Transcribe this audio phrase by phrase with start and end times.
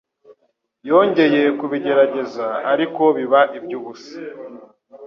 [0.89, 4.13] Yongeye kubigerageza, ariko biba iby'ubusa.